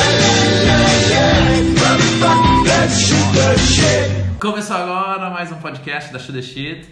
[0.67, 1.75] yeah, yeah.
[1.75, 4.39] Motherfucker, let's shoot the shit.
[4.41, 6.89] Começou agora mais um podcast da Shoot the Shit.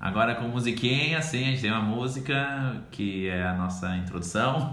[0.00, 4.72] Agora com musiquinha, assim, a gente tem uma música que é a nossa introdução.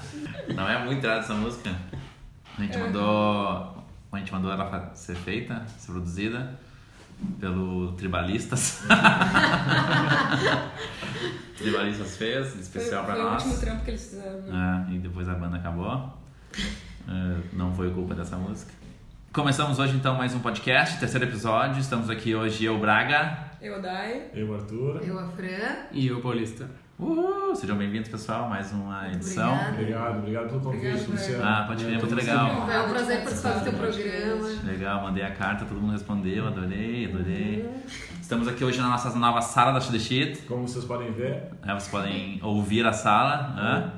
[0.56, 1.70] Não é muito entrada essa música.
[2.56, 3.84] A gente mandou.
[4.10, 6.58] A gente mandou ela ser feita, ser produzida
[7.38, 8.82] pelo Tribalistas.
[11.56, 13.42] Tribalistas fez, especial foi, pra foi nós.
[13.42, 14.40] o último trampo que eles fizeram.
[14.42, 14.86] né?
[14.90, 16.18] É, e depois a banda acabou.
[17.08, 18.72] É, não foi culpa dessa música.
[19.32, 21.80] Começamos hoje então mais um podcast, terceiro episódio.
[21.80, 23.50] Estamos aqui hoje eu, Braga.
[23.60, 24.24] Eu, Dai.
[24.34, 25.00] Eu, Arthur.
[25.02, 25.86] Eu, a Fran.
[25.92, 26.68] E o Paulista.
[27.00, 27.54] Uhul!
[27.56, 29.52] Sejam bem-vindos, pessoal, mais uma edição.
[29.54, 29.70] obrigada.
[29.78, 31.44] Obrigado, obrigado pelo convite, Luciano.
[31.44, 32.70] Ah, pode crer, muito legal.
[32.70, 34.48] É um prazer participar do teu programa.
[34.64, 37.68] Legal, mandei a carta, todo mundo respondeu, adorei, adorei.
[38.20, 40.42] Estamos aqui hoje na nossa nova sala da Shoot the Shit.
[40.42, 43.54] Como vocês podem ver, É, vocês podem ouvir a sala.
[43.56, 43.92] hã?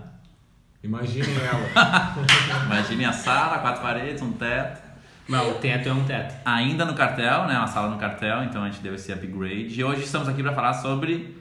[0.84, 2.14] imaginem ela.
[2.66, 4.80] Imaginem a sala, quatro paredes, um teto.
[5.28, 6.34] Não, o teto é um teto.
[6.44, 7.56] ainda no cartel, né?
[7.56, 9.78] Uma sala no cartel, então a gente deu esse upgrade.
[9.80, 11.40] E hoje estamos aqui para falar sobre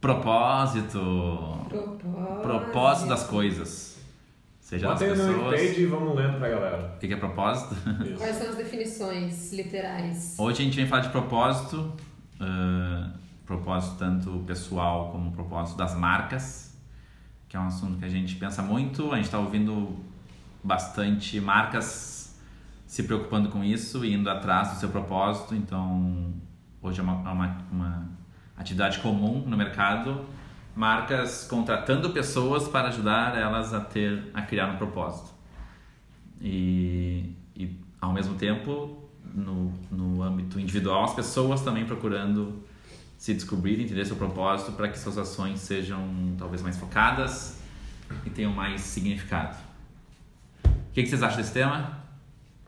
[0.00, 1.66] propósito.
[1.68, 2.42] Propósito.
[2.42, 3.98] Propósito das coisas.
[4.60, 5.52] Seja das Bota aí no pessoas.
[5.52, 6.92] Wikipedia e vamos lendo pra galera.
[6.96, 7.74] O que que é propósito?
[8.04, 8.18] Isso.
[8.18, 10.36] Quais são as definições literais?
[10.38, 11.92] Hoje a gente vem falar de propósito.
[12.40, 13.10] ah,
[13.46, 16.76] propósito tanto pessoal como propósito das marcas.
[17.48, 19.10] Que é um assunto que a gente pensa muito.
[19.10, 19.96] A gente está ouvindo
[20.62, 22.38] bastante marcas
[22.86, 25.54] se preocupando com isso e indo atrás do seu propósito.
[25.54, 26.34] Então,
[26.82, 28.17] hoje é uma, é uma, uma
[28.58, 30.24] atividade comum no mercado.
[30.74, 35.30] Marcas contratando pessoas para ajudar elas a ter, a criar um propósito.
[36.40, 42.62] E, e ao mesmo tempo, no, no âmbito individual, as pessoas também procurando
[43.16, 47.60] se descobrir, entender seu propósito para que suas ações sejam talvez mais focadas
[48.24, 49.56] e tenham mais significado.
[50.64, 51.98] O que, que vocês acham desse tema?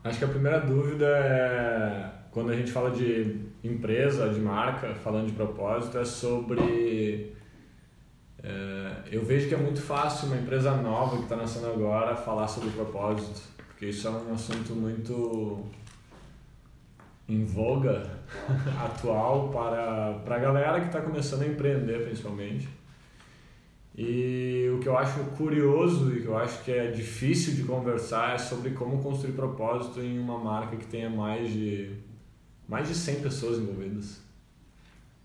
[0.03, 5.27] Acho que a primeira dúvida é quando a gente fala de empresa, de marca, falando
[5.27, 7.35] de propósito, é sobre.
[8.41, 12.47] é, eu vejo que é muito fácil uma empresa nova que está nascendo agora falar
[12.47, 15.65] sobre propósito, porque isso é um assunto muito
[17.27, 18.09] em voga
[18.81, 22.67] atual para, para a galera que está começando a empreender, principalmente.
[23.93, 28.35] E o que eu acho curioso e que eu acho que é difícil de conversar
[28.35, 32.09] é sobre como construir propósito em uma marca que tenha mais de
[32.71, 34.21] mais de 100 pessoas envolvidas.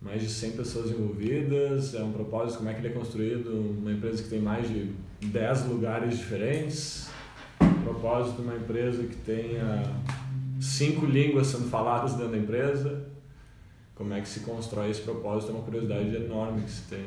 [0.02, 3.48] Mais de 100 pessoas envolvidas, é um propósito, como é que ele é construído,
[3.78, 4.92] uma empresa que tem mais de
[5.22, 7.08] 10 lugares diferentes,
[7.60, 9.84] um propósito de uma empresa que tenha
[10.60, 13.06] cinco línguas sendo faladas dentro da empresa.
[13.94, 17.06] Como é que se constrói esse propósito é uma curiosidade enorme que se tem.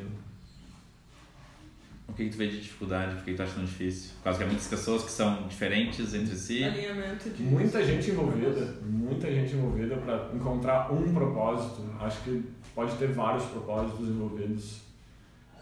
[2.10, 3.14] O que, que tu vê de dificuldade?
[3.14, 4.10] Por que, que tu acha tão difícil?
[4.16, 6.64] Por causa que há muitas pessoas que são diferentes entre si.
[6.64, 7.42] Alinhamento de.
[7.44, 11.84] Muita gente envolvida, muita gente envolvida para encontrar um propósito.
[12.00, 12.44] Acho que
[12.74, 14.80] pode ter vários propósitos envolvidos.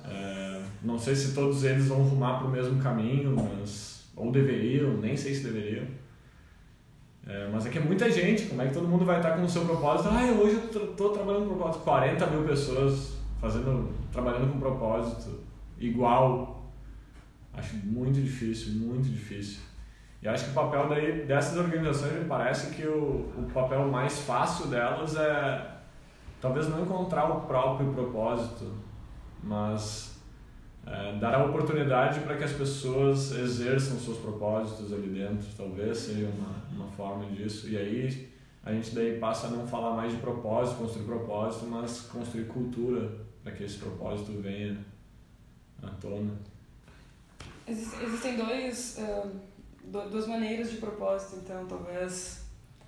[0.04, 4.96] É, não sei se todos eles vão rumar para o mesmo caminho, mas ou deveriam,
[4.96, 5.84] nem sei se deveriam.
[7.26, 9.44] É, mas é que é muita gente, como é que todo mundo vai estar com
[9.44, 10.08] o seu propósito?
[10.08, 11.84] Ah, hoje eu estou trabalhando com propósito.
[11.84, 15.47] 40 mil pessoas fazendo, trabalhando com propósito
[15.78, 16.72] igual.
[17.52, 19.60] Acho muito difícil, muito difícil.
[20.22, 24.20] E acho que o papel daí, dessas organizações me parece que o, o papel mais
[24.20, 25.78] fácil delas é
[26.40, 28.72] talvez não encontrar o próprio propósito,
[29.42, 30.20] mas
[30.86, 36.28] é, dar a oportunidade para que as pessoas exerçam seus propósitos ali dentro, talvez seja
[36.28, 37.68] uma, uma forma disso.
[37.68, 38.28] E aí
[38.64, 43.10] a gente daí passa a não falar mais de propósito, construir propósito, mas construir cultura
[43.42, 44.78] para que esse propósito venha
[45.82, 46.34] à tona.
[47.66, 48.96] Existe- Existem dois,
[49.84, 52.40] du- duas maneiras de propósito, então talvez,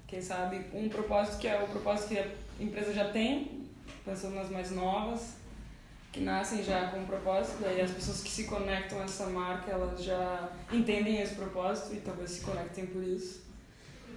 [0.06, 2.27] quem sabe, um propósito que é o propósito que a
[2.59, 3.67] empresa já tem,
[4.05, 5.34] pensando nas mais novas,
[6.12, 9.71] que nascem já com um propósito, daí as pessoas que se conectam a essa marca,
[9.71, 13.42] elas já entendem esse propósito e talvez se conectem por isso.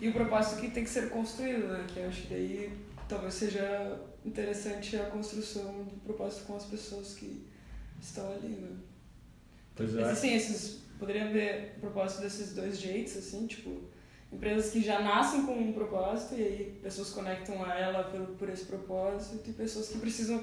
[0.01, 1.85] E o propósito que tem que ser construído, né?
[1.87, 2.77] Que eu acho que daí
[3.07, 7.45] talvez seja interessante a construção do propósito com as pessoas que
[8.03, 8.69] estão ali, né?
[9.75, 10.01] Pois é.
[10.01, 10.83] Existem esses.
[10.99, 13.81] Poderia haver propósito desses dois jeitos, assim, tipo,
[14.31, 18.49] empresas que já nascem com um propósito e aí pessoas conectam a ela pelo, por
[18.49, 20.41] esse propósito e pessoas que precisam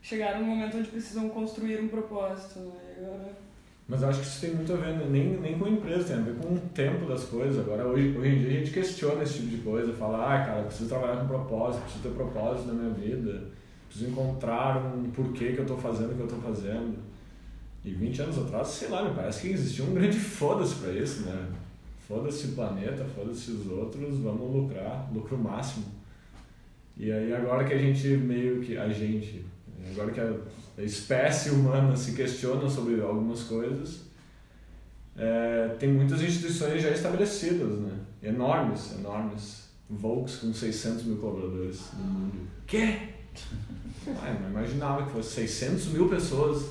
[0.00, 2.96] chegar num momento onde precisam construir um propósito, né?
[2.98, 3.50] Agora.
[3.88, 5.06] Mas eu acho que isso tem muito a ver, né?
[5.10, 7.58] nem, nem com a empresa, tem a ver com o tempo das coisas.
[7.58, 9.92] Agora, hoje, hoje em dia, a gente questiona esse tipo de coisa.
[9.94, 13.48] Fala, ah, cara, preciso trabalhar com propósito, preciso ter propósito na minha vida,
[13.90, 16.96] preciso encontrar um porquê que eu estou fazendo o que eu estou fazendo.
[17.84, 21.22] E 20 anos atrás, sei lá, me parece que existia um grande foda-se pra isso,
[21.22, 21.48] né?
[22.06, 25.86] Foda-se o planeta, foda-se os outros, vamos lucrar, lucro máximo.
[26.96, 29.44] E aí agora que a gente meio que, a gente,
[29.90, 30.34] agora que a,
[30.78, 34.02] a espécie humana se questiona sobre algumas coisas,
[35.16, 37.98] é, tem muitas instituições já estabelecidas, né?
[38.22, 39.70] Enormes, enormes.
[39.88, 42.48] Volks com 600 mil colaboradores no mundo.
[42.66, 43.19] Quê?
[44.22, 46.70] Ah, eu não imaginava que fosse 600 mil pessoas.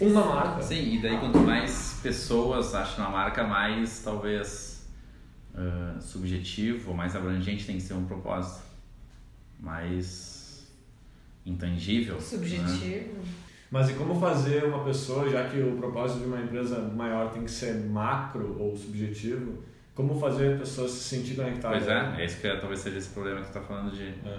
[0.00, 0.62] Uma marca.
[0.62, 4.86] Sim, e daí quanto mais pessoas acham a marca, mais talvez
[5.54, 8.62] ah, subjetivo, mais abrangente tem que ser um propósito.
[9.60, 10.68] Mais
[11.46, 12.16] intangível.
[12.16, 12.20] Né?
[12.20, 13.22] Subjetivo.
[13.70, 17.44] Mas e como fazer uma pessoa, já que o propósito de uma empresa maior tem
[17.44, 19.62] que ser macro ou subjetivo,
[19.94, 21.76] como fazer a pessoa se sentir conectada?
[21.76, 24.08] Pois é, é isso que talvez seja esse problema que tu tá falando de.
[24.08, 24.38] É.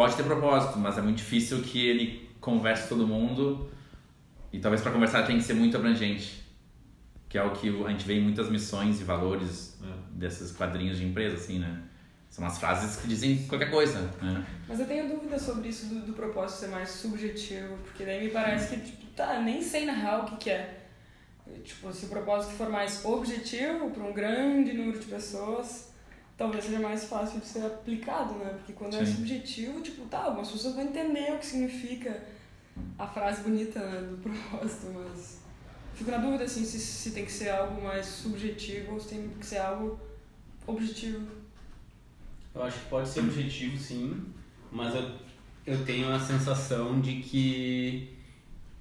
[0.00, 3.68] Pode ter propósito, mas é muito difícil que ele converse todo mundo
[4.50, 6.42] e talvez para conversar tem que ser muito abrangente.
[7.28, 9.92] Que é o que a gente vê em muitas missões e valores É.
[10.12, 11.82] desses quadrinhos de empresa, assim, né?
[12.30, 14.46] São umas frases que dizem qualquer coisa, né?
[14.66, 18.30] Mas eu tenho dúvida sobre isso do, do propósito ser mais subjetivo, porque daí me
[18.30, 20.86] parece que, tipo, tá, nem sei na real o que, que é.
[21.62, 25.89] Tipo, se o propósito for mais objetivo para um grande número de pessoas,
[26.40, 28.54] talvez seja mais fácil de ser aplicado, né?
[28.54, 29.16] Porque quando é Sim.
[29.16, 32.24] subjetivo, tipo, tá, algumas pessoas vão entender o que significa
[32.98, 35.42] a frase bonita né, do propósito, mas
[35.94, 39.28] fico na dúvida assim, se, se tem que ser algo mais subjetivo ou se tem
[39.38, 40.00] que ser algo
[40.66, 41.26] objetivo.
[42.54, 44.24] Eu acho que pode ser objetivo, sim,
[44.72, 45.10] mas eu,
[45.66, 48.16] eu tenho a sensação de que.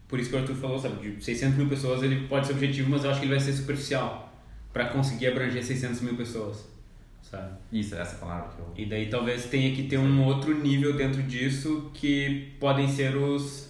[0.08, 1.12] Por isso que o Arthur falou, sabe?
[1.12, 3.52] De 600 mil pessoas ele pode ser objetivo, mas eu acho que ele vai ser
[3.52, 4.34] superficial
[4.72, 6.64] para conseguir abranger 600 mil pessoas,
[7.30, 7.54] sabe?
[7.72, 8.74] Isso, essa palavra que eu.
[8.76, 13.70] E daí talvez tenha que ter um outro nível dentro disso que podem ser os.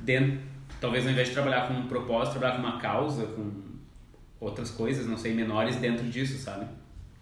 [0.00, 0.40] Dentro,
[0.80, 3.52] talvez ao invés de trabalhar com um propósito, trabalhar com uma causa, com
[4.40, 6.66] outras coisas, não sei, menores dentro disso, sabe?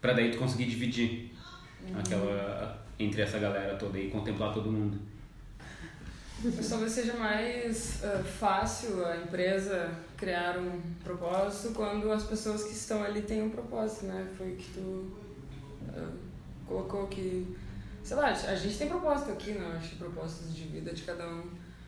[0.00, 1.32] Pra daí tu conseguir dividir
[1.99, 4.99] aquela entre essa galera toda e contemplar todo mundo.
[6.43, 12.73] Mas talvez seja mais ah, fácil a empresa criar um propósito quando as pessoas que
[12.73, 14.25] estão ali têm um propósito, né?
[14.37, 15.17] Foi o que tu
[16.66, 17.56] colocou que.
[18.02, 19.76] Sei lá, a gente tem propósito aqui, né?
[19.76, 21.44] Acho propósitos de vida de cada um.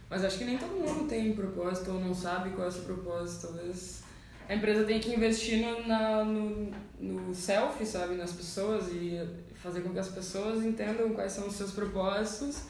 [0.09, 2.83] Mas acho que nem todo mundo tem propósito ou não sabe qual é o seu
[2.83, 3.47] propósito.
[3.47, 4.03] Talvez
[4.49, 8.17] a empresa tenha que investir no, na, no, no self, sabe?
[8.17, 9.21] Nas pessoas e
[9.55, 12.65] fazer com que as pessoas entendam quais são os seus propósitos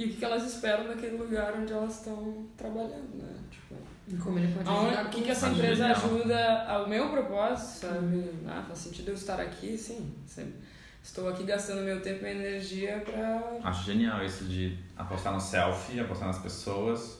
[0.00, 3.34] e o que que elas esperam daquele lugar onde elas estão trabalhando, né?
[3.50, 3.74] Tipo,
[4.08, 7.86] E como ele pode aonde, ajudar o que, que essa empresa ajuda ao meu propósito,
[7.86, 8.30] sabe?
[8.48, 10.10] Ah, faz sentido eu estar aqui, sim.
[10.24, 10.54] Sempre.
[11.02, 13.58] Estou aqui gastando meu tempo e energia pra...
[13.62, 17.18] Acho genial isso de apostar no selfie, apostar nas pessoas.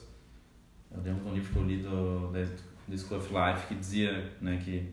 [0.91, 2.31] Eu lembro de um livro que eu li do,
[2.87, 4.91] do School of Life que dizia né, que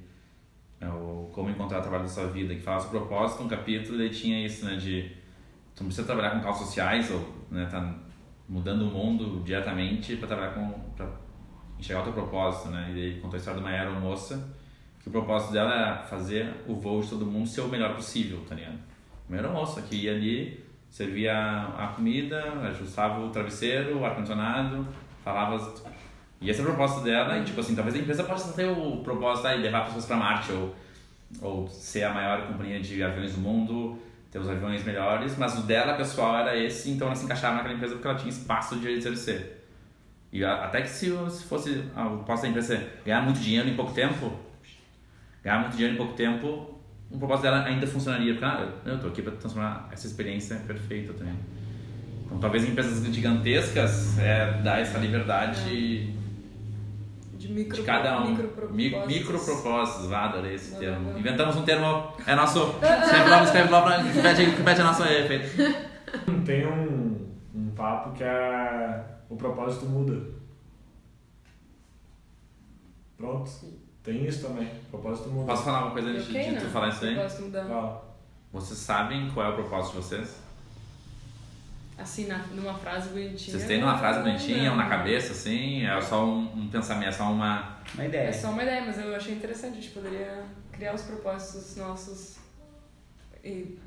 [0.78, 4.02] é o Como Encontrar o Trabalho da Sua Vida, que falava sobre propósito, um capítulo,
[4.02, 5.10] e tinha isso, né, de
[5.74, 7.94] tu não precisa trabalhar com causas sociais ou né, tá
[8.48, 11.08] mudando o mundo diretamente para trabalhar com para
[11.78, 12.90] enxergar o teu propósito, né?
[12.94, 14.48] E ele contou a história de uma aeromoça
[15.00, 18.44] que o propósito dela era fazer o voo de todo mundo ser o melhor possível,
[18.48, 18.78] tá ligado?
[19.28, 21.34] Uma aeromoça que ia ali, servia
[21.78, 24.86] a comida, ajustava o travesseiro, o ar-condicionado,
[25.22, 25.74] falava.
[26.40, 28.98] E esse é o propósito dela, e tipo assim, talvez a empresa possa ter o
[28.98, 30.74] propósito aí, levar pessoas para Marte, ou,
[31.40, 33.98] ou ser a maior companhia de aviões do mundo,
[34.30, 37.74] ter os aviões melhores, mas o dela pessoal era esse, então ela se encaixava naquela
[37.74, 39.64] empresa porque ela tinha espaço de exercer.
[40.30, 43.40] E a- até que se, se fosse ah, o propósito da empresa ser ganhar muito
[43.40, 44.30] dinheiro em pouco tempo,
[45.42, 46.78] ganhar muito dinheiro em pouco tempo,
[47.10, 51.14] o propósito dela ainda funcionaria, porque ah, eu estou aqui para transformar essa experiência perfeita
[51.14, 51.34] também.
[52.26, 56.12] Então talvez em empresas gigantescas é, dar essa liberdade
[57.48, 58.28] De micro, de cada um.
[58.30, 59.06] micro Mi- propósitos.
[59.16, 61.00] Micropropósitos, vá, adorei esse Não, termo.
[61.06, 61.18] não, não.
[61.18, 62.74] Inventamos um termo, é nosso.
[62.82, 65.56] Escreve lá, escreve lá, repete, repete a nossa efeito.
[66.44, 70.20] Tem um, um papo que é o propósito muda.
[73.16, 73.50] Pronto.
[74.02, 74.66] Tem isso também.
[74.66, 75.46] O propósito muda.
[75.46, 76.60] Posso falar uma coisa antes de né?
[76.60, 77.14] tu falar isso aí?
[77.14, 78.02] Propósito mudar.
[78.52, 80.36] Vocês sabem qual é o propósito de vocês?
[81.98, 83.56] Assim, na, numa frase bonitinha.
[83.56, 85.84] Vocês têm numa frase bonitinha ou na cabeça, assim?
[85.84, 87.76] É só um, um pensamento, é só uma.
[87.94, 88.32] Uma É ideia.
[88.32, 89.72] só uma ideia, mas eu achei interessante.
[89.78, 92.36] A gente poderia criar os propósitos nossos
[93.44, 93.78] e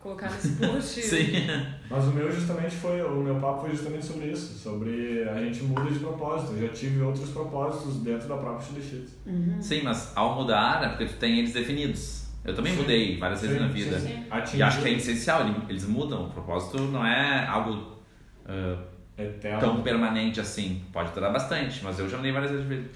[0.00, 1.02] colocar nesse post.
[1.02, 1.32] Sim.
[1.90, 5.62] Mas o meu justamente foi, o meu papo foi justamente sobre isso, sobre a gente
[5.64, 6.52] muda de propósito.
[6.52, 9.08] Eu já tive outros propósitos dentro da própria Chili Sheet.
[9.60, 12.27] Sim, mas ao mudar é porque tu tem eles definidos.
[12.48, 12.80] Eu também Sim.
[12.80, 13.98] mudei várias vezes Sim, na vida.
[14.00, 14.56] sim, sim.
[14.58, 16.24] E acho que é essencial, ele- eles mudam.
[16.26, 17.98] O propósito não é algo
[19.16, 19.60] Eterno.
[19.60, 20.82] tão permanente assim.
[20.92, 22.88] Pode durar bastante, mas eu já mudei várias vezes de vida.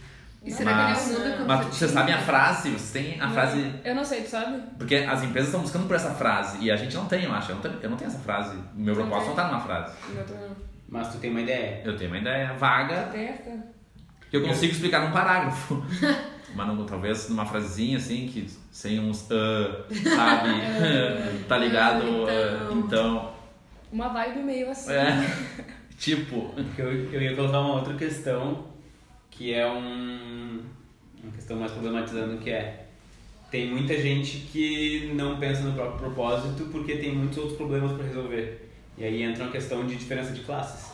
[0.44, 2.70] E Não, será Mas- que ele muda quando Mas você sabem a frase?
[2.70, 3.74] Vocês têm a Não, frase.
[3.84, 4.60] Eu não sei, tu sabe?
[4.76, 7.52] Porque as empresas estão buscando por essa frase e a gente não tem, eu acho.
[7.52, 8.56] Eu não tenho, eu não tenho essa frase.
[8.56, 9.44] O meu Não propósito não tem.
[9.44, 9.94] tá numa frase.
[10.10, 10.56] O meu também não.
[10.88, 11.82] Mas tu tem uma ideia.
[11.84, 13.10] Eu tenho uma ideia vaga
[14.30, 15.80] que eu consigo explicar num parágrafo.
[16.54, 20.50] Mas não, talvez numa frasezinha assim, que sem uns ah, sabe?
[21.48, 22.04] tá ligado?
[22.26, 23.32] Ah, Ah, então.
[23.90, 24.92] Uma vibe meio assim.
[24.92, 25.26] É.
[25.98, 26.54] Tipo.
[26.76, 28.64] Eu, eu ia colocar uma outra questão,
[29.30, 30.60] que é um,
[31.22, 32.82] uma questão mais problematizando, que é
[33.52, 38.06] tem muita gente que não pensa no próprio propósito porque tem muitos outros problemas para
[38.06, 38.70] resolver.
[38.96, 40.90] E aí entra uma questão de diferença de classes.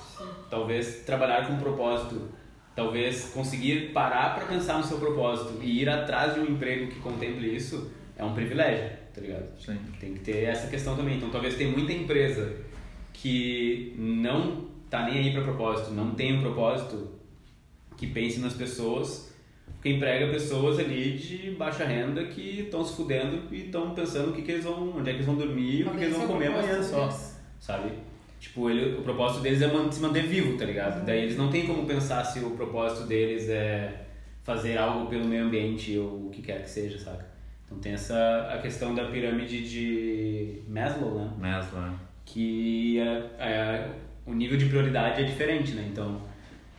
[0.50, 2.28] Talvez trabalhar com propósito,
[2.78, 7.00] talvez conseguir parar para pensar no seu propósito e ir atrás de um emprego que
[7.00, 9.46] contemple isso é um privilégio, tá ligado?
[9.58, 9.76] Sim.
[9.98, 11.16] Tem que ter essa questão também.
[11.16, 12.54] Então, talvez tem muita empresa
[13.12, 17.18] que não tá nem aí para propósito, não tem um propósito
[17.96, 19.34] que pense nas pessoas,
[19.72, 24.32] porque emprega pessoas ali de baixa renda que estão se fudendo e estão pensando o
[24.32, 26.28] que, que eles vão, onde é que eles vão dormir, o que, que eles vão
[26.28, 27.10] comer amanhã só,
[27.58, 27.90] sabe?
[28.38, 31.04] Tipo, ele, o propósito deles é se manter vivo, tá ligado?
[31.04, 34.04] Daí eles não tem como pensar se o propósito deles é
[34.44, 37.26] fazer algo pelo meio ambiente ou o que quer que seja, saca?
[37.66, 41.30] Então tem essa a questão da pirâmide de Maslow, né?
[41.36, 41.90] Mesmo, é.
[42.24, 43.04] que é,
[43.38, 43.90] é,
[44.24, 45.86] o nível de prioridade é diferente, né?
[45.90, 46.22] Então,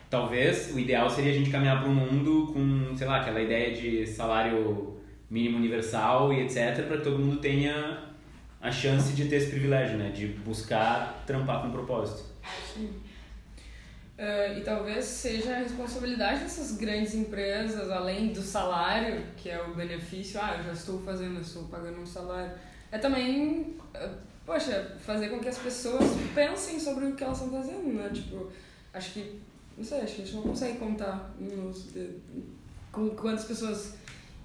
[0.08, 3.72] talvez o ideal seria a gente caminhar para um mundo com, sei lá, aquela ideia
[3.72, 4.96] de salário
[5.30, 8.10] mínimo universal e etc, para que todo mundo tenha
[8.60, 10.10] a chance de ter esse privilégio, né?
[10.10, 12.24] De buscar trampar com propósito.
[14.18, 19.74] Ah, e talvez seja a responsabilidade dessas grandes empresas, além do salário, que é o
[19.74, 22.52] benefício, ah, eu já estou fazendo, eu estou pagando um salário,
[22.92, 24.10] é também, ah,
[24.44, 28.10] poxa, fazer com que as pessoas pensem sobre o que elas estão fazendo, né?
[28.12, 28.50] Tipo,
[28.92, 29.40] acho que,
[29.78, 32.10] não sei, acho que a gente não consegue contar nos de-
[32.92, 33.94] com quantas pessoas,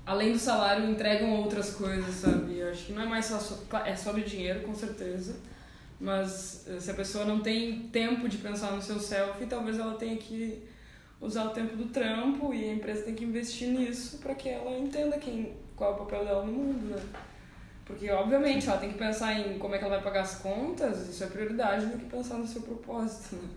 [0.05, 2.57] além do salário, entregam outras coisas, sabe?
[2.59, 5.35] Eu acho que não é mais só, so- claro, é sobre dinheiro, com certeza,
[5.99, 9.95] mas eh, se a pessoa não tem tempo de pensar no seu selfie, talvez ela
[9.95, 10.63] tenha que
[11.21, 14.77] usar o tempo do trampo e a empresa tem que investir nisso para que ela
[14.77, 17.01] entenda quem, qual é o papel dela no mundo, né?
[17.85, 21.07] Porque, obviamente, ela tem que pensar em como é que ela vai pagar as contas,
[21.07, 23.49] isso é prioridade do que pensar no seu propósito, né?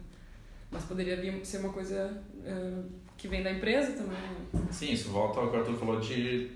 [0.70, 2.82] Mas poderia vir ser uma coisa eh,
[3.18, 4.16] que vem da empresa também?
[4.70, 6.52] Sim, isso volta ao que o Arthur falou de.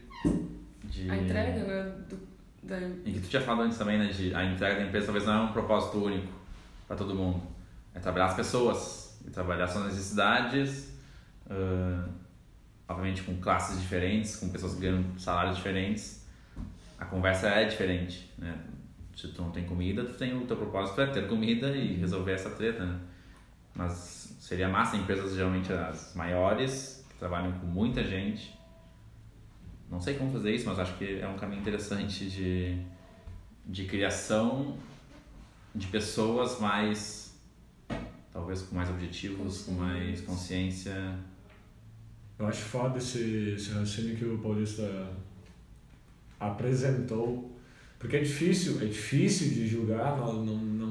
[0.85, 1.11] de...
[1.11, 1.93] A entrega, né?
[2.09, 2.19] Do,
[2.63, 4.07] da, E que tu tinha falado antes também, né?
[4.07, 6.33] De a entrega da empresa talvez não é um propósito único
[6.87, 7.43] para todo mundo.
[7.93, 10.93] É trabalhar as pessoas, e trabalhar suas necessidades,
[11.51, 12.09] ah,
[12.89, 16.25] obviamente com classes diferentes, com pessoas ganham salários diferentes.
[16.97, 18.57] A conversa é diferente, né?
[19.17, 22.33] Se tu não tem comida, tu tem o teu propósito é ter comida e resolver
[22.33, 22.99] essa treta, né?
[23.75, 28.53] Mas seria massa empresas geralmente as maiores, que trabalham com muita gente,
[29.89, 32.77] não sei como fazer isso, mas acho que é um caminho interessante de,
[33.65, 34.77] de criação
[35.73, 37.39] de pessoas mais,
[38.33, 41.17] talvez com mais objetivos, com mais consciência.
[42.37, 45.09] Eu acho foda esse, esse raciocínio que o Paulista
[46.41, 47.57] apresentou,
[47.97, 50.91] porque é difícil, é difícil de julgar, não, não, não,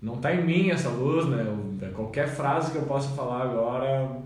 [0.00, 1.44] não tá em mim essa luz, né?
[1.46, 4.16] Eu- qualquer frase que eu possa falar agora,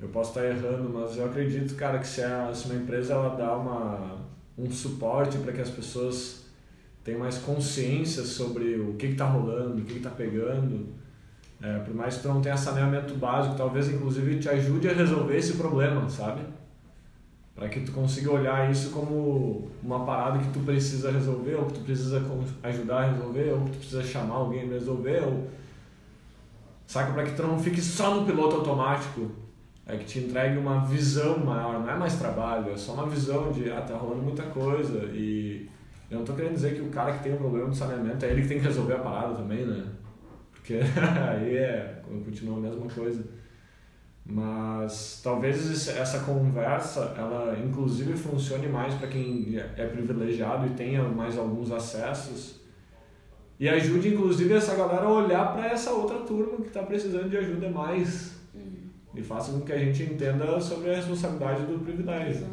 [0.00, 3.34] eu posso estar errando, mas eu acredito, cara, que se, a, se uma empresa ela
[3.36, 4.18] dá uma,
[4.58, 6.44] um suporte para que as pessoas
[7.02, 10.88] tenham mais consciência sobre o que está rolando, o que está pegando,
[11.62, 15.36] é, por mais que tu não tenha saneamento básico, talvez inclusive te ajude a resolver
[15.36, 16.42] esse problema, sabe?
[17.54, 21.74] Para que tu consiga olhar isso como uma parada que tu precisa resolver, ou que
[21.74, 22.20] tu precisa
[22.62, 25.48] ajudar a resolver, ou que tu precisa chamar alguém para resolver, ou...
[26.86, 27.12] Saca?
[27.12, 29.30] Para que tu não fique só no piloto automático,
[29.86, 33.52] é que te entregue uma visão maior, não é mais trabalho, é só uma visão
[33.52, 35.68] de, ah, tá rolando muita coisa, e
[36.10, 38.30] eu não tô querendo dizer que o cara que tem um problema de saneamento é
[38.30, 39.86] ele que tem que resolver a parada também, né?
[40.52, 40.74] Porque
[41.30, 43.24] aí é, continua a mesma coisa.
[44.26, 51.36] Mas talvez essa conversa, ela inclusive funcione mais para quem é privilegiado e tenha mais
[51.36, 52.60] alguns acessos.
[53.60, 57.36] E ajude inclusive essa galera a olhar para essa outra turma que está precisando de
[57.36, 58.32] ajuda mais.
[59.14, 62.46] E faça com que a gente entenda sobre a responsabilidade do privilégio.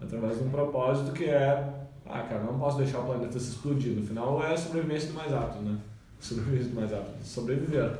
[0.00, 1.68] Através de um propósito que é,
[2.06, 3.92] ah, cara, não posso deixar o planeta se explodir.
[3.92, 5.76] No final é a sobrevivência do mais apto, né?
[6.20, 7.12] Sobrevivência do mais apto.
[7.22, 7.98] Sobreviver.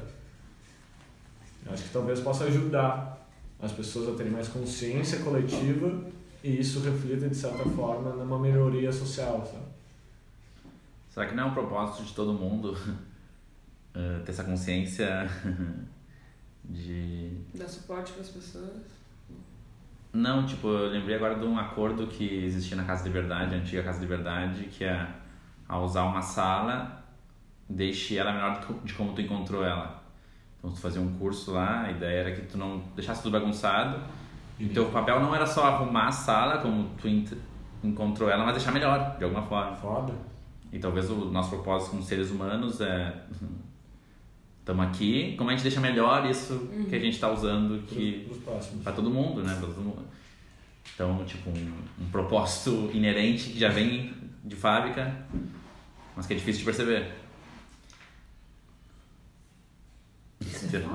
[1.66, 3.28] Eu acho que talvez possa ajudar
[3.61, 6.04] as pessoas a terem mais consciência coletiva
[6.42, 9.66] e isso reflita, de certa forma, numa melhoria social, sabe?
[11.08, 12.76] Será que não é um propósito de todo mundo
[13.94, 15.28] eh, ter essa consciência
[16.62, 18.82] de dar suporte para as pessoas.
[20.12, 23.58] Não, tipo, eu lembrei agora de um acordo que existia na Casa de Liberdade, a
[23.58, 25.08] antiga Casa de Liberdade, que é
[25.68, 27.04] ao usar uma sala,
[27.68, 30.02] deixe ela melhor de como tu encontrou ela.
[30.66, 34.00] Então, tu fazia um curso lá, a ideia era que tu não deixasse tudo bagunçado.
[34.58, 37.06] E teu papel não era só arrumar a sala, como tu
[37.85, 39.76] encontrou ela, mas deixar melhor, de alguma forma.
[39.76, 40.12] Foda.
[40.73, 43.14] E talvez o nosso propósito como seres humanos é.
[44.58, 48.28] Estamos aqui, como a gente deixa melhor isso que a gente está usando que
[48.82, 49.54] para todo mundo, né?
[49.61, 50.02] Pra todo mundo.
[50.92, 55.14] Então, tipo, um, um propósito inerente que já vem de fábrica,
[56.16, 57.12] mas que é difícil de perceber.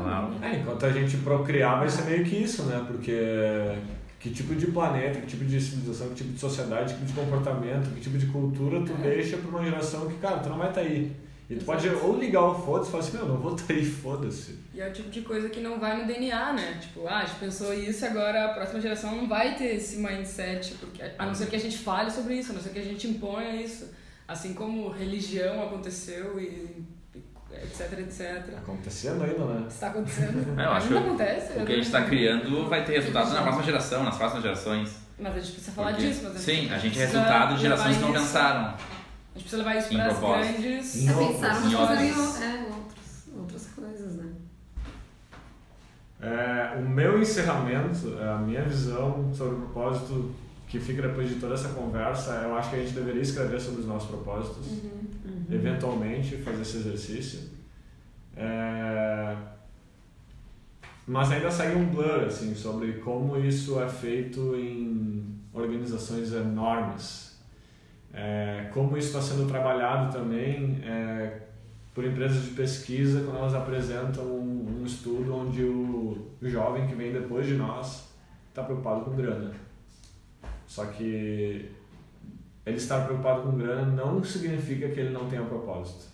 [0.10, 0.44] Algo?
[0.44, 2.84] É, enquanto a gente procriar vai ser meio que isso, né?
[2.88, 3.78] Porque
[4.20, 7.20] que tipo de planeta, que tipo de civilização, que tipo de sociedade, que tipo de
[7.26, 10.70] comportamento, que tipo de cultura tu deixa pra uma geração que, cara, tu não vai
[10.70, 11.12] estar aí.
[11.50, 13.84] E tu pode ou ligar o foda-se e falar assim, meu, não vou estar aí,
[13.84, 14.58] foda-se.
[14.74, 16.78] E é o tipo de coisa que não vai no DNA, né?
[16.80, 20.76] Tipo, ah, a gente pensou isso, agora a próxima geração não vai ter esse mindset,
[20.76, 22.84] porque, a não ser que a gente fale sobre isso, a não ser que a
[22.84, 23.90] gente imponha isso.
[24.28, 26.86] Assim como religião aconteceu e
[27.64, 28.58] etc, etc.
[28.58, 29.66] Acontecendo ainda, né?
[29.68, 30.54] Está acontecendo.
[30.60, 31.52] É, eu acho Ainda que acontece.
[31.60, 34.96] O que a gente está criando vai ter resultados na próxima geração, nas próximas gerações.
[35.20, 36.22] Mas a gente precisa falar Porque- disso.
[36.34, 38.62] Mas Sim, a gente é resultado de gerações que não levar isso- pensaram.
[39.34, 40.96] A gente precisa levar isso Em para as grandes...
[40.96, 42.42] Em É outros, pensar em umas coisas em outros.
[42.42, 44.26] é, outros, outras coisas, né?
[46.22, 50.36] É, o meu encerramento, é, a minha visão sobre o propósito
[50.68, 53.82] que fica depois de toda essa conversa, eu acho que a gente deveria escrever sobre
[53.82, 54.68] os nossos propósitos,
[55.52, 57.50] eventualmente fazer esse exercício.
[58.36, 59.36] É,
[61.06, 67.30] mas ainda segue um blur assim sobre como isso é feito em organizações enormes,
[68.14, 71.44] É, como isso está sendo trabalhado também é,
[71.94, 77.14] por empresas de pesquisa quando elas apresentam um, um estudo onde o jovem que vem
[77.14, 78.10] depois de nós
[78.50, 79.52] está preocupado com grana.
[80.68, 81.72] Só que
[82.66, 86.06] ele estar preocupado com grana não significa que ele não tenha propósito.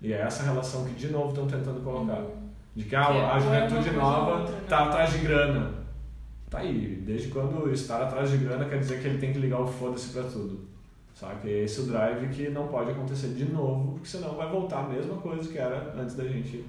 [0.00, 2.22] E é essa relação que de novo estão tentando colocar.
[2.74, 4.60] De que ah, Que é a é juventude nova outra, né?
[4.62, 5.72] está atrás de grana.
[6.48, 9.60] Tá aí, desde quando estar atrás de grana quer dizer que ele tem que ligar
[9.60, 10.66] o foda-se pra tudo.
[11.14, 11.50] Sabe?
[11.50, 14.88] É esse o drive que não pode acontecer de novo, porque senão vai voltar a
[14.88, 16.64] mesma coisa que era antes da gente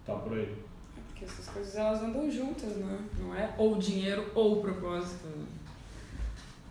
[0.00, 0.54] estar por aí.
[0.96, 2.98] É Porque essas coisas elas andam juntas, né?
[3.18, 5.26] Não é ou dinheiro ou propósito.
[5.26, 5.46] né?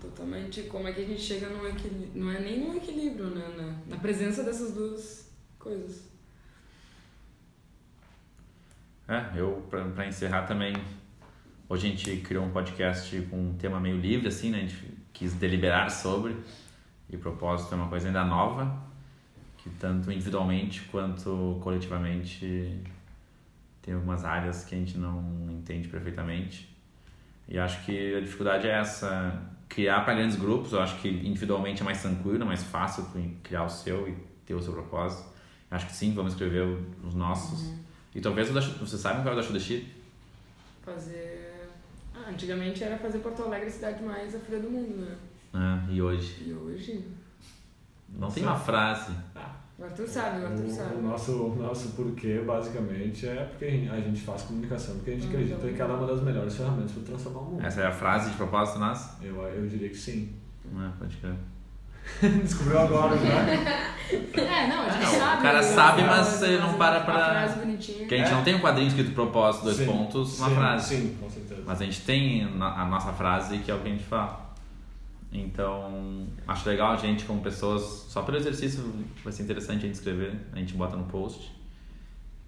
[0.02, 2.12] Totalmente como é que a gente chega num equilíbrio.
[2.16, 3.46] Não é nem num equilíbrio, né?
[3.58, 6.10] Na, na presença dessas duas coisas.
[9.08, 10.74] É, eu, pra encerrar também,
[11.68, 14.60] hoje a gente criou um podcast com um tema meio livre, assim, né?
[14.60, 16.38] A gente quis deliberar sobre,
[17.10, 18.82] e propósito é uma coisa ainda nova,
[19.58, 22.80] que tanto individualmente quanto coletivamente
[23.82, 26.70] tem algumas áreas que a gente não entende perfeitamente.
[27.48, 31.82] E acho que a dificuldade é essa, criar para grandes grupos, eu acho que individualmente
[31.82, 33.06] é mais tranquilo, é mais fácil
[33.44, 35.30] criar o seu e ter o seu propósito.
[35.72, 36.66] Acho que sim, vamos escrever
[37.04, 37.72] os nossos.
[38.14, 39.94] E talvez o da Chu- vocês sabem qual é o da Shudashi?
[40.84, 41.70] Fazer.
[42.16, 45.16] Ah, antigamente era fazer Porto Alegre a cidade mais a fria do mundo, né?
[45.54, 46.44] Ah, e hoje?
[46.48, 47.06] E hoje.
[48.10, 49.14] Não tem uma frase.
[49.80, 50.96] O Arthur sabe, o Arthur O, sabe.
[50.96, 55.28] o nosso, o nosso porquê, basicamente, é porque a gente- faz comunicação, porque a gente
[55.28, 57.66] acredita que ela é uma das melhores ferramentas para transformar o mundo.
[57.66, 59.18] Essa é a frase de propósito nossa?
[59.24, 60.34] Eu, eu diria que sim.
[60.76, 61.36] Ah, pode crer.
[62.44, 63.86] Descobriu agora, né?
[64.34, 65.38] É, não, a gente Não, sabe.
[65.40, 68.00] o cara sabe, mas ele não para pra- frase bonitinha.
[68.00, 68.34] Porque a gente É.
[68.34, 70.96] não tem um quadrinho escrito propósito, dois Sim, pontos, uma sim, frase.
[70.96, 71.62] Sim, com certeza.
[71.64, 74.49] Mas a gente tem a nossa frase que é o que a gente fala.
[75.32, 78.82] Então, acho legal a gente, como pessoas, só pelo exercício
[79.24, 81.52] vai ser interessante a gente escrever, a gente bota no post.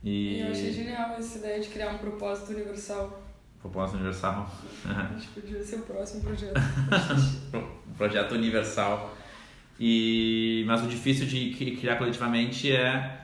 [0.03, 3.21] E eu achei genial essa ideia de criar um propósito universal.
[3.61, 4.51] Propósito universal.
[5.15, 6.55] Acho que podia ser o próximo projeto.
[7.95, 9.15] projeto universal.
[9.79, 13.19] E mas o difícil de cri- criar coletivamente é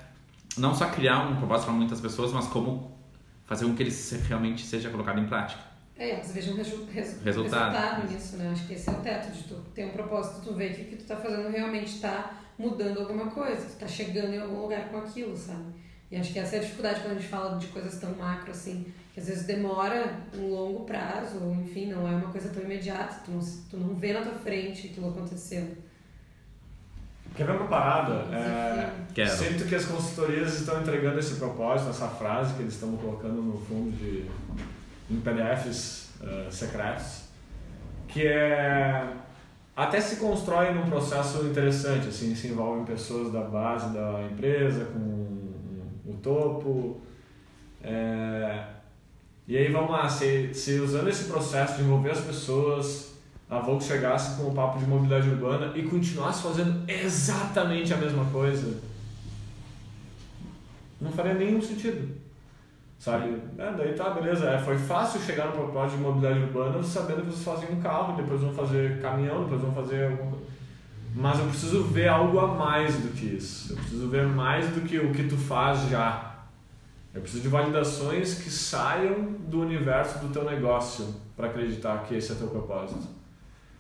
[0.56, 2.96] não só criar um propósito para muitas pessoas, mas como
[3.46, 3.92] fazer com que ele
[4.28, 5.62] realmente seja colocado em prática.
[6.00, 7.74] É, elas vejam resu resu Resultado.
[7.74, 8.50] resultado nisso, né?
[8.52, 10.86] Acho que esse é o teto de tu ter um propósito, tu vê que o
[10.86, 14.90] que tu tá fazendo realmente tá mudando alguma coisa, tu tá chegando em algum lugar
[14.90, 15.74] com aquilo, sabe?
[16.10, 18.52] E acho que essa é a dificuldade quando a gente fala de coisas tão macro
[18.52, 22.64] assim, que às vezes demora um longo prazo, ou enfim, não é uma coisa tão
[22.64, 25.76] imediata, tu não, tu não vê na tua frente aquilo acontecendo.
[27.36, 28.26] Quer ver uma parada?
[28.34, 29.26] É.
[29.28, 33.60] Sinto que as consultorias estão entregando esse propósito, essa frase que eles estão colocando no
[33.60, 34.26] fundo de
[35.10, 37.24] em PDFs eh, secretos,
[38.08, 39.14] que é
[39.76, 45.28] até se constrói num processo interessante, assim, se envolvem pessoas da base da empresa com
[46.04, 47.00] o topo,
[47.84, 48.64] é,
[49.48, 53.14] E aí vamos lá, se, se usando esse processo de envolver as pessoas,
[53.50, 58.26] a Volks chegasse com o papo de mobilidade urbana e continuasse fazendo exatamente a mesma
[58.26, 58.82] coisa,
[61.00, 62.17] não faria nenhum sentido.
[63.00, 63.42] Sabe?
[63.58, 64.50] É, daí tá, beleza.
[64.50, 68.16] É, foi fácil chegar no propósito de mobilidade urbana sabendo que vocês fazem um carro,
[68.16, 70.48] depois vão fazer caminhão, depois vão fazer alguma coisa.
[71.16, 73.74] Mas eu preciso ver algo a mais do que isso.
[73.74, 76.36] Eu preciso ver mais do que o que tu faz já.
[77.14, 82.32] Eu preciso de validações que saiam do universo do teu negócio para acreditar que esse
[82.32, 83.08] é teu propósito.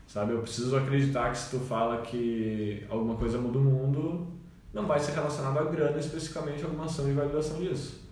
[0.08, 0.34] Sabe?
[0.34, 4.27] Eu preciso acreditar que se tu fala que alguma coisa muda o mundo,
[4.73, 8.07] não vai ser relacionado à grana especificamente alguma ação de validação disso.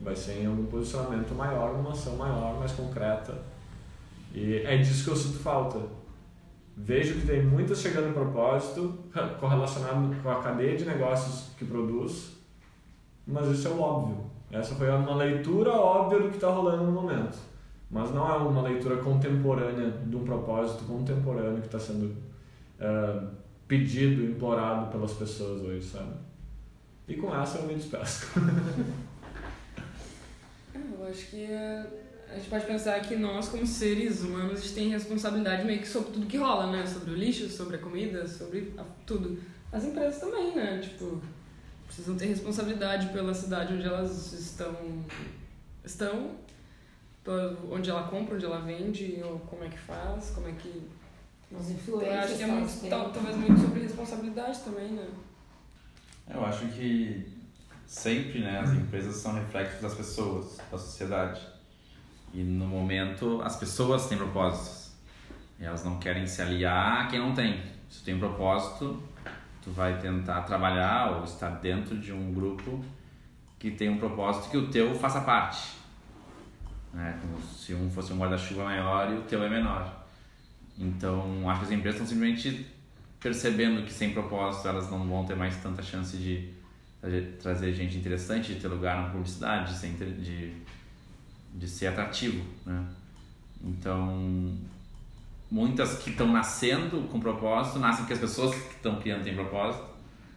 [0.00, 3.34] Vai ser em algum posicionamento maior, uma ação maior, mais concreta.
[4.34, 5.80] E é disso que eu sinto falta.
[6.76, 8.98] Vejo que tem muitas chegando em propósito,
[9.38, 12.36] correlacionado com a cadeia de negócios que produz,
[13.26, 14.24] mas isso é o óbvio.
[14.50, 17.38] Essa foi uma leitura óbvia do que está rolando no momento.
[17.90, 23.28] Mas não é uma leitura contemporânea de um propósito contemporâneo que está sendo uh,
[23.68, 26.12] pedido, implorado pelas pessoas hoje, sabe?
[27.06, 28.26] E com essa eu me despeço.
[31.04, 31.86] Eu acho que eh,
[32.30, 35.86] a gente pode pensar que nós, como seres humanos, a gente tem responsabilidade meio que
[35.88, 36.86] sobre tudo que rola, né?
[36.86, 39.38] Sobre o lixo, sobre a comida, sobre a- tudo.
[39.70, 40.78] As empresas também, né?
[40.82, 41.20] Tipo,
[41.86, 45.04] precisam ter responsabilidade pela cidade onde elas estão,
[45.84, 46.36] estão
[47.70, 50.88] onde ela compra, onde ela vende, ou como é que faz, como é que...
[51.54, 55.06] As Eu influências acho que é muito, talvez muito sobre responsabilidade também, né?
[56.32, 57.26] Eu acho que
[57.94, 61.40] sempre né, as empresas são reflexos das pessoas, da sociedade.
[62.32, 64.92] E no momento as pessoas têm propósitos.
[65.60, 67.62] E elas não querem se aliar a quem não tem.
[67.88, 69.00] Se tu tem um propósito,
[69.62, 72.84] tu vai tentar trabalhar ou estar dentro de um grupo
[73.60, 75.74] que tem um propósito que o teu faça parte.
[76.92, 77.16] Né?
[77.20, 80.04] Como se um fosse um guarda-chuva maior e o teu é menor.
[80.76, 82.66] Então, acho que as empresas estão simplesmente
[83.20, 86.63] percebendo que sem propósito elas não vão ter mais tanta chance de
[87.40, 90.52] trazer- gente interessante, de ter lugar na publicidade, de ser, de,
[91.54, 92.84] de ser atrativo, né?
[93.62, 94.52] Então,
[95.50, 99.84] muitas que estão nascendo com propósito, nascem porque as pessoas que estão criando têm propósito.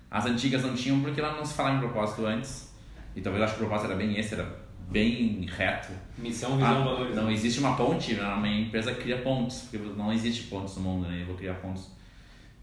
[0.09, 2.73] As antigas não tinham porque elas não se falavam em propósito antes.
[3.15, 5.91] E talvez eu acho que o propósito era bem esse, era bem reto.
[6.17, 7.15] Missão, visão, Ah, valores.
[7.15, 8.23] Não existe uma ponte, né?
[8.33, 11.21] uma empresa cria pontes, porque não existe pontes no mundo, né?
[11.21, 11.89] Eu vou criar pontes.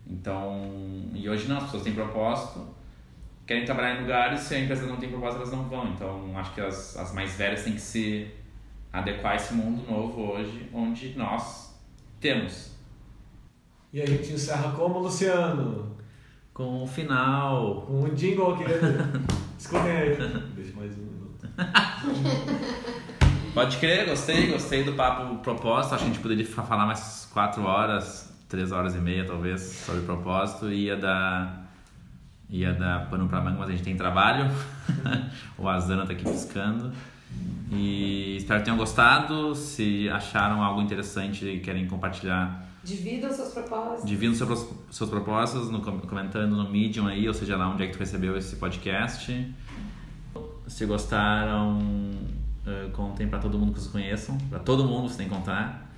[0.07, 0.71] Então,
[1.15, 2.67] e hoje não, as pessoas têm propósito,
[3.47, 5.89] querem trabalhar em lugares, se a empresa não tem propósito, elas não vão.
[5.89, 8.29] Então, acho que as, as mais velhas têm que se
[8.93, 11.75] adequar a esse mundo novo hoje, onde nós
[12.21, 12.73] temos.
[13.93, 15.97] E a gente encerra como, Luciano?
[16.53, 17.83] Com o final.
[17.83, 18.65] Com um jingle aqui.
[19.59, 20.17] Escutem aí.
[20.57, 21.49] Deixa mais um minuto.
[23.55, 25.95] Pode crer, gostei, gostei do papo propósito.
[25.95, 29.61] Acho que a gente poderia fa- falar mais quatro horas, três horas e meia talvez,
[29.63, 30.71] sobre propósito.
[30.73, 31.64] Ia dar,
[32.49, 34.51] ia dar pano pra manga, mas a gente tem trabalho.
[35.59, 36.93] o Azana tá aqui piscando.
[37.73, 39.55] E espero que tenham gostado.
[39.55, 44.05] Se acharam algo interessante e querem compartilhar, Dividam seus propósitos.
[44.05, 47.87] dividam seus, seus propósitos no, com- comentando no Medium aí, ou seja lá onde é
[47.87, 49.55] que tu recebeu esse podcast.
[50.67, 51.79] Se gostaram,
[52.67, 54.37] eh, contem pra todo mundo que vocês conheçam.
[54.51, 55.91] Pra todo mundo você tem que contar.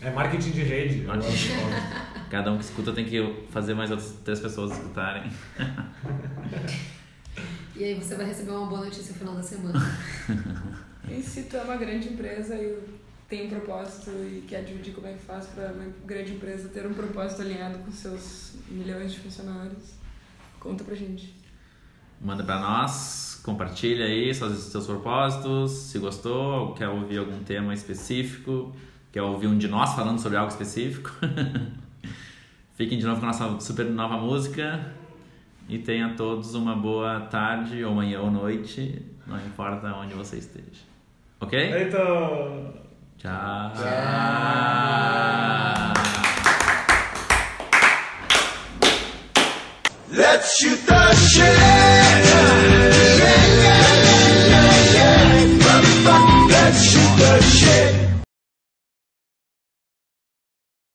[0.00, 1.04] É marketing de rede.
[1.06, 1.48] Marketing.
[2.30, 5.30] Cada um que escuta tem que fazer mais outras três pessoas escutarem.
[7.78, 9.78] E aí você vai receber uma boa notícia no final da semana.
[11.08, 12.76] E se tu é uma grande empresa e
[13.28, 16.84] tem um propósito e quer dividir como é que faz para uma grande empresa ter
[16.84, 19.94] um propósito alinhado com seus milhões de funcionários,
[20.58, 21.32] conta pra gente.
[22.20, 25.70] Manda pra nós, compartilha aí seus, seus propósitos.
[25.70, 28.74] Se gostou, quer ouvir algum tema específico,
[29.12, 31.12] quer ouvir um de nós falando sobre algo específico.
[32.76, 34.92] Fiquem de novo com a nossa super nova música.
[35.68, 40.84] E tenha todos uma boa tarde, ou manhã ou noite, não importa onde você esteja.
[41.40, 41.58] Ok?
[41.58, 41.98] Eita!
[43.18, 43.72] Tchau.
[50.12, 52.25] Let's shoot the shit.